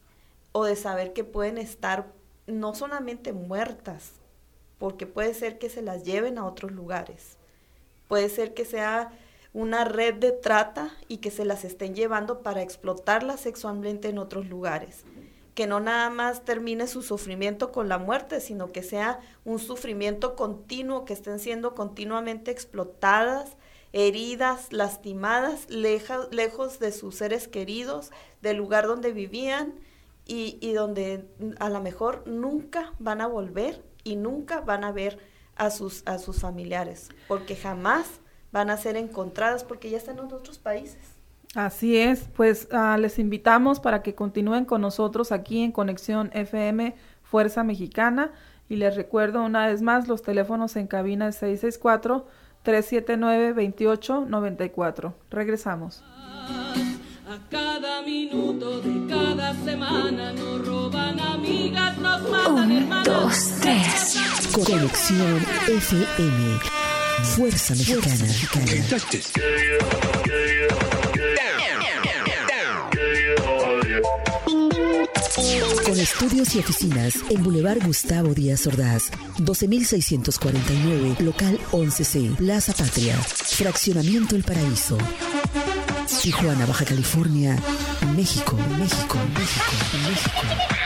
[0.52, 2.12] o de saber que pueden estar
[2.48, 4.14] no solamente muertas,
[4.80, 7.38] porque puede ser que se las lleven a otros lugares,
[8.08, 9.12] puede ser que sea
[9.54, 14.48] una red de trata y que se las estén llevando para explotarlas sexualmente en otros
[14.48, 15.04] lugares.
[15.56, 20.36] Que no nada más termine su sufrimiento con la muerte, sino que sea un sufrimiento
[20.36, 23.58] continuo, que estén siendo continuamente explotadas,
[23.94, 29.76] heridas, lastimadas, lejos de sus seres queridos, del lugar donde vivían
[30.26, 31.26] y, y donde
[31.60, 35.20] a lo mejor nunca van a volver y nunca van a ver
[35.56, 38.08] a sus, a sus familiares, porque jamás
[38.52, 41.21] van a ser encontradas porque ya están en otros países.
[41.56, 46.96] Así es, pues uh, les invitamos para que continúen con nosotros aquí en Conexión FM
[47.24, 48.32] Fuerza Mexicana
[48.70, 52.26] y les recuerdo una vez más los teléfonos en cabina 664
[52.64, 55.14] 379 2894.
[55.30, 56.04] Regresamos.
[57.32, 63.06] A cada minuto de cada semana nos roban amigas, nos matan hermanas.
[63.06, 64.18] Dos, tres.
[64.54, 65.38] Conexión
[65.68, 66.60] FM
[67.24, 68.26] Fuerza Mexicana.
[75.86, 84.36] Con estudios y oficinas en Boulevard Gustavo Díaz Ordaz, 12649, local 11C, Plaza Patria, Fraccionamiento
[84.36, 84.98] El Paraíso.
[86.22, 87.58] Tijuana, Baja California,
[88.16, 90.82] México, México, México, México.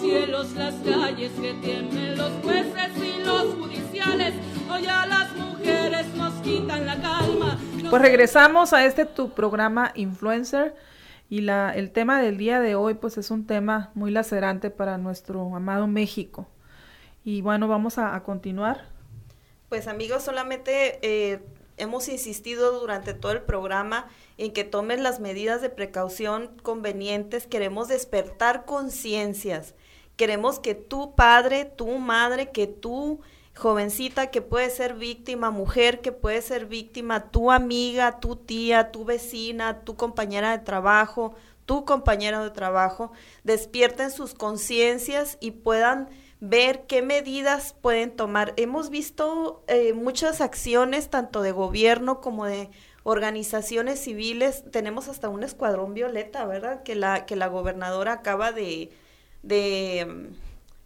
[0.00, 4.47] cielos, las calles, que tiemblen los jueces y los judiciales.
[4.70, 7.58] Hoy a las mujeres nos quitan la calma.
[7.88, 10.74] Pues regresamos a este tu programa Influencer
[11.30, 14.98] y la, el tema del día de hoy pues es un tema muy lacerante para
[14.98, 16.48] nuestro amado México.
[17.24, 18.86] Y bueno, vamos a, a continuar.
[19.68, 21.40] Pues amigos, solamente eh,
[21.78, 27.46] hemos insistido durante todo el programa en que tomen las medidas de precaución convenientes.
[27.46, 29.74] Queremos despertar conciencias.
[30.16, 33.20] Queremos que tu padre, tu madre, que tu
[33.58, 39.04] jovencita que puede ser víctima, mujer que puede ser víctima, tu amiga, tu tía, tu
[39.04, 41.34] vecina, tu compañera de trabajo,
[41.66, 43.10] tu compañero de trabajo,
[43.42, 46.08] despierten sus conciencias y puedan
[46.40, 48.54] ver qué medidas pueden tomar.
[48.56, 52.70] Hemos visto eh, muchas acciones, tanto de gobierno como de
[53.02, 54.62] organizaciones civiles.
[54.70, 56.84] Tenemos hasta un escuadrón violeta, ¿verdad?
[56.84, 58.90] Que la, que la gobernadora acaba de,
[59.42, 60.30] de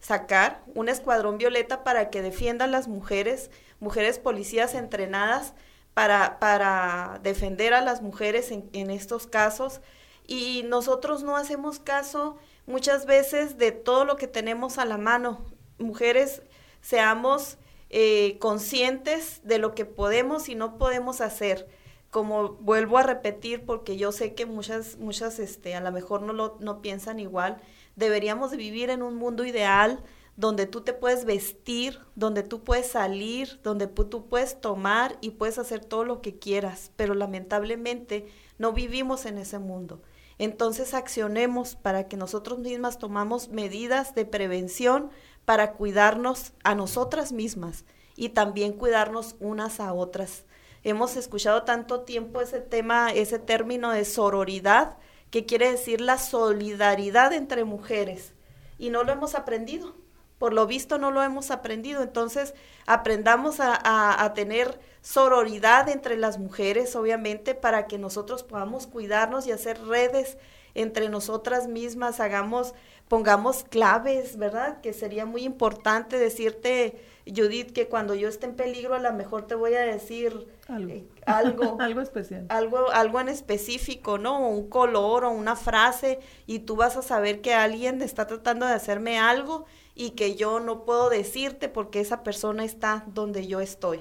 [0.02, 3.50] sacar un escuadrón violeta para que defiendan las mujeres,
[3.80, 5.54] mujeres policías entrenadas
[5.94, 9.80] para, para defender a las mujeres en, en estos casos.
[10.26, 12.36] Y nosotros no hacemos caso
[12.66, 15.44] muchas veces de todo lo que tenemos a la mano.
[15.78, 16.42] Mujeres,
[16.80, 17.56] seamos
[17.90, 21.68] eh, conscientes de lo que podemos y no podemos hacer.
[22.10, 26.32] Como vuelvo a repetir, porque yo sé que muchas, muchas, este, a lo mejor no
[26.32, 27.60] lo no piensan igual,
[27.96, 30.02] deberíamos de vivir en un mundo ideal
[30.36, 35.58] donde tú te puedes vestir, donde tú puedes salir, donde tú puedes tomar y puedes
[35.58, 38.26] hacer todo lo que quieras, pero lamentablemente
[38.58, 40.00] no vivimos en ese mundo.
[40.38, 45.10] Entonces accionemos para que nosotros mismas tomamos medidas de prevención
[45.44, 47.84] para cuidarnos a nosotras mismas
[48.16, 50.44] y también cuidarnos unas a otras.
[50.84, 54.96] Hemos escuchado tanto tiempo ese tema, ese término de sororidad,
[55.32, 58.34] que quiere decir la solidaridad entre mujeres,
[58.78, 59.94] y no lo hemos aprendido.
[60.38, 62.02] Por lo visto no lo hemos aprendido.
[62.02, 62.52] Entonces,
[62.84, 69.52] aprendamos a, a tener sororidad entre las mujeres, obviamente, para que nosotros podamos cuidarnos y
[69.52, 70.36] hacer redes
[70.74, 72.74] entre nosotras mismas, hagamos,
[73.08, 74.80] pongamos claves, ¿verdad?
[74.80, 79.46] Que sería muy importante decirte, Judith, que cuando yo esté en peligro a lo mejor
[79.46, 80.90] te voy a decir Algo.
[80.90, 82.46] eh, algo, Algo especial.
[82.48, 84.38] algo, algo en específico, ¿no?
[84.38, 88.66] O un color o una frase y tú vas a saber que alguien está tratando
[88.66, 93.60] de hacerme algo y que yo no puedo decirte porque esa persona está donde yo
[93.60, 94.00] estoy.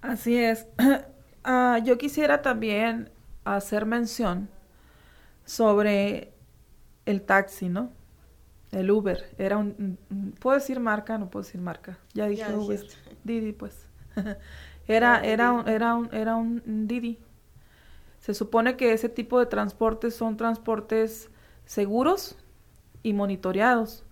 [0.00, 0.66] Así es.
[1.42, 3.08] Ah, yo quisiera también
[3.44, 4.50] hacer mención
[5.46, 6.32] sobre
[7.06, 7.92] el taxi, ¿no?
[8.72, 9.34] El Uber.
[9.38, 9.98] Era un,
[10.38, 11.18] ¿Puedo decir marca?
[11.18, 11.98] No puedo decir marca.
[12.14, 12.78] Ya dije Ya Uber.
[12.80, 12.96] dijiste.
[13.24, 13.86] Didi, pues.
[14.88, 17.18] era, Era un, era, un, era un Didi.
[18.20, 21.30] Se supone que ese tipo de transportes son transportes
[21.64, 22.36] seguros
[23.02, 24.04] y monitoreados.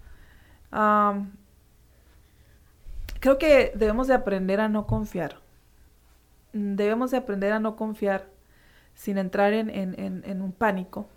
[3.20, 5.40] Creo que debemos de aprender a no confiar.
[6.52, 8.26] Debemos de aprender a no confiar
[8.94, 11.08] sin entrar en, en- en- en un pánico.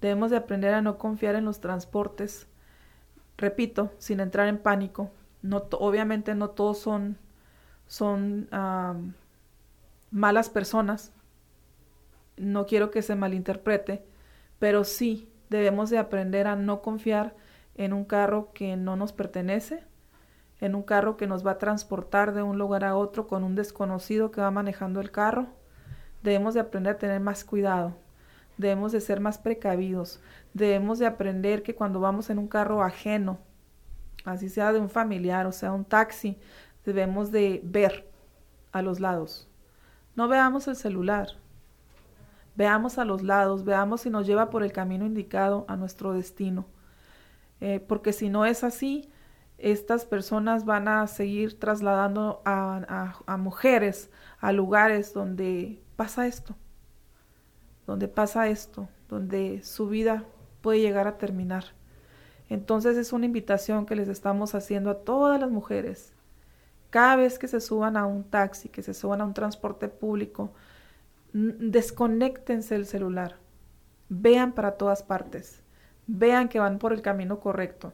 [0.00, 2.46] Debemos de aprender a no confiar en los transportes.
[3.38, 5.10] Repito, sin entrar en pánico.
[5.42, 7.18] no obviamente no todos son,
[7.86, 8.48] son
[10.10, 11.12] malas personas,
[12.36, 14.04] no quiero que se malinterprete,
[14.58, 17.34] pero sí debemos de aprender a no confiar
[17.74, 19.84] en un carro que no nos pertenece,
[20.60, 23.54] en un carro que nos va a transportar de un lugar a otro con un
[23.54, 25.48] desconocido que va manejando el carro.
[26.22, 27.94] Debemos de aprender a tener más cuidado,
[28.56, 30.20] debemos de ser más precavidos,
[30.54, 33.38] debemos de aprender que cuando vamos en un carro ajeno,
[34.24, 36.38] así sea de un familiar o sea un taxi,
[36.84, 38.08] debemos de ver
[38.72, 39.48] a los lados.
[40.14, 41.28] No veamos el celular,
[42.54, 46.66] veamos a los lados, veamos si nos lleva por el camino indicado a nuestro destino.
[47.60, 49.10] Eh, porque si no es así,
[49.58, 56.56] estas personas van a seguir trasladando a, mujeres a lugares donde pasa esto,
[57.86, 60.24] donde pasa esto, donde su vida
[60.60, 61.64] puede llegar a terminar.
[62.48, 66.12] Entonces es una invitación que les estamos haciendo a todas las mujeres.
[66.90, 70.52] Cada vez que se suban a un taxi, que se suban a un transporte público,
[71.32, 73.36] desconéctense el celular.
[74.08, 75.62] Vean para todas partes.
[76.06, 77.92] Vean que van por el camino correcto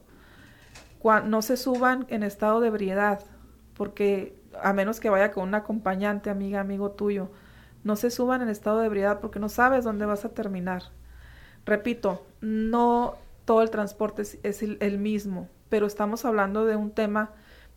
[1.24, 3.20] no se suban en estado de ebriedad,
[3.74, 7.30] porque a menos que vaya con un acompañante, amiga, amigo tuyo,
[7.84, 10.84] no se suban en estado de ebriedad porque no sabes dónde vas a terminar.
[11.64, 17.30] Repito, no todo el transporte es, el, mismo, pero estamos hablando de un tema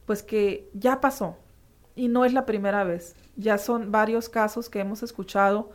[0.06, 1.38] pues que ya pasó
[1.96, 3.16] y no es la primera vez.
[3.36, 5.72] Ya son varios casos que hemos escuchado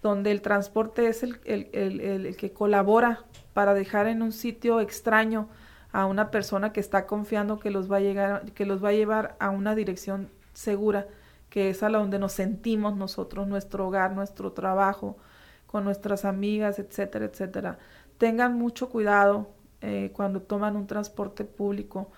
[0.00, 5.48] donde el transporte es el, el que colabora para dejar en un sitio extraño
[5.92, 8.92] a una persona que está confiando que los va a llegar, que los va a
[8.92, 11.06] llevar a una dirección segura,
[11.52, 15.18] que es a la donde nos sentimos nosotros, nuestro hogar, nuestro trabajo,
[15.66, 17.78] con nuestras amigas, etcétera, etcétera.
[18.16, 19.50] Tengan mucho cuidado
[19.82, 22.10] eh, cuando toman un transporte público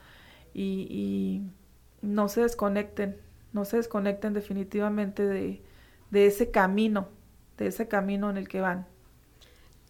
[0.55, 1.43] y,
[2.01, 3.17] no se desconecten,
[3.53, 5.65] no se desconecten definitivamente de,
[6.11, 7.09] de ese camino,
[7.59, 8.87] de ese camino en el que van.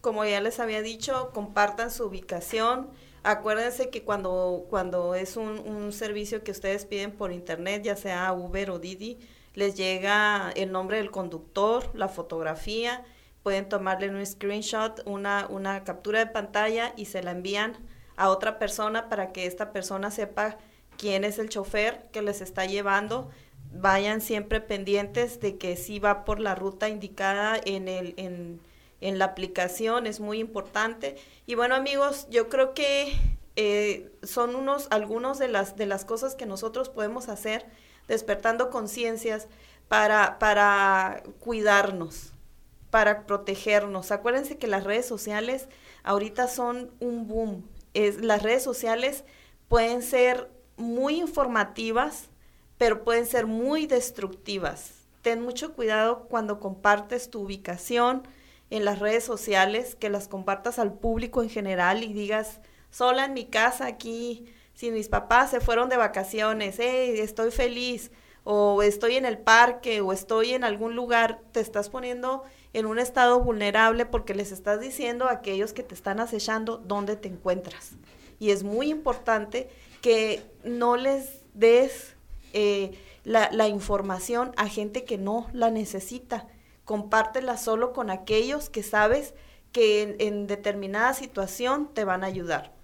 [0.01, 2.87] Como ya les había dicho, compartan su ubicación,
[3.25, 8.69] Acuérdense que cuando, cuando es un, servicio que ustedes piden por internet, ya sea Uber
[8.69, 9.17] o Didi,
[9.55, 13.03] les llega el nombre del conductor, la fotografía,
[13.43, 17.77] pueden tomarle un screenshot, una, una captura de pantalla y se la envían
[18.17, 20.57] a otra persona para que esta persona sepa
[20.97, 23.29] quién es el chofer que les está llevando.
[23.71, 28.61] Vayan siempre pendientes de que sí va por la ruta indicada en el, en,
[29.01, 31.15] en la aplicación, es muy importante.
[31.45, 33.13] Y bueno amigos, yo creo que
[33.55, 37.65] eh, son unos, algunos de las, de las cosas que nosotros podemos hacer
[38.07, 39.47] despertando conciencias
[39.87, 42.33] para, para cuidarnos,
[42.89, 44.11] para protegernos.
[44.11, 45.67] Acuérdense que las redes sociales
[46.03, 47.67] ahorita son un boom.
[47.93, 49.23] Las redes sociales
[49.67, 52.25] pueden ser muy informativas,
[52.77, 54.91] pero pueden ser muy destructivas.
[55.21, 58.23] Ten mucho cuidado cuando compartes tu ubicación,
[58.69, 63.33] en las redes sociales, que las compartas al público en general y digas, sola en
[63.33, 64.45] mi casa aquí,
[64.75, 68.11] si mis papás se fueron de vacaciones, hey, estoy feliz,
[68.43, 72.99] o estoy en el parque, o estoy en algún lugar, te estás poniendo en un
[72.99, 77.93] estado vulnerable porque les estás diciendo a aquellos que te están acechando dónde te encuentras.
[78.37, 79.69] Y es muy importante
[80.01, 82.15] que no les des
[82.53, 82.91] eh,
[83.23, 86.47] la, la información a gente que no la necesita
[86.85, 89.33] compártela solo con aquellos que sabes
[89.71, 92.74] que en, determinada situación te van a ayudar.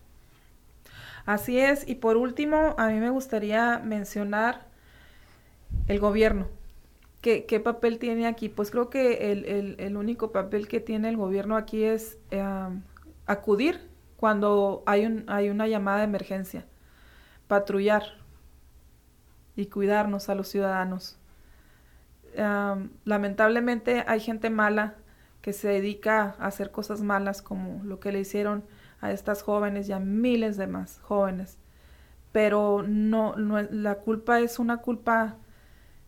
[1.26, 4.68] Así es, y por último, a mí me gustaría mencionar
[5.88, 6.48] el gobierno.
[7.22, 8.50] ¿Qué, papel tiene aquí?
[8.50, 12.82] Pues creo que el, el, único papel que tiene el gobierno aquí es em,
[13.28, 16.66] acudir cuando hay, un, hay una llamada de emergencia,
[17.48, 18.04] patrullar
[19.56, 21.20] y cuidarnos a los ciudadanos
[23.06, 24.96] lamentablemente hay gente mala
[25.42, 28.64] que se dedica a hacer cosas malas como lo que le hicieron
[29.02, 31.58] a estas jóvenes y a miles de más jóvenes.
[32.32, 35.38] Pero no, no la culpa es una culpa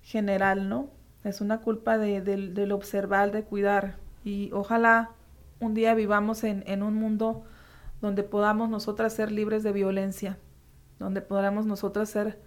[0.01, 0.89] general, ¿no?
[1.23, 3.97] Es una culpa de, del observar, de cuidar.
[4.23, 5.11] Y ojalá
[5.59, 7.43] un día vivamos en, en un mundo
[8.01, 10.37] donde podamos nosotras ser libres de violencia,
[10.99, 12.39] donde podamos nosotras ser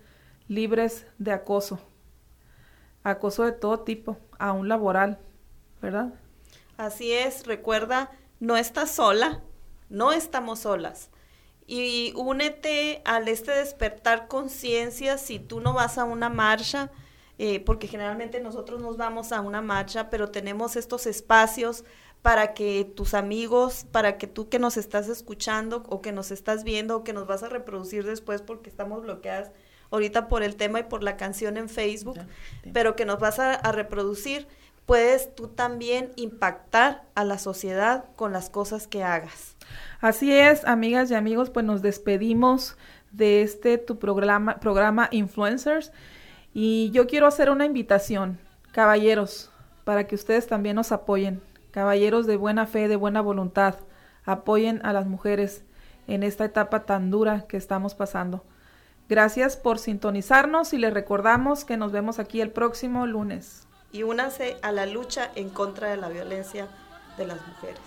[0.49, 1.81] libres de acoso,
[3.03, 5.19] acoso de todo tipo, aún laboral,
[5.81, 6.13] ¿verdad?
[6.77, 9.41] Así es, recuerda, no estás sola,
[9.89, 11.11] no estamos solas.
[11.67, 16.91] Y únete al este despertar conciencia si tú no vas a una marcha,
[17.39, 21.85] eh, porque generalmente nosotros nos vamos a una marcha, pero tenemos estos espacios
[22.23, 26.65] para que tus amigos, para que tú que nos estás escuchando o que nos estás
[26.65, 29.53] viendo o que nos vas a reproducir después porque estamos bloqueadas
[29.91, 32.19] ahorita por el tema y por la canción en Facebook,
[32.73, 34.49] pero que nos vas a, a reproducir,
[34.87, 39.57] puedes tú también impactar a la sociedad con las cosas que hagas.
[40.01, 42.77] Así es, amigas y amigos, pues nos despedimos
[43.11, 45.93] de este tu programa, programa Influencers
[46.55, 48.39] y yo quiero hacer una invitación,
[48.73, 49.51] caballeros,
[49.85, 53.77] para que ustedes también nos apoyen, caballeros de buena fe, de buena voluntad,
[54.25, 55.65] apoyen a las mujeres
[56.07, 58.45] en esta etapa tan dura que estamos pasando.
[59.09, 63.66] Gracias por sintonizarnos y les recordamos que nos vemos aquí el próximo lunes.
[63.93, 66.69] Y únase a la lucha en contra de la violencia
[67.17, 67.81] de las mujeres.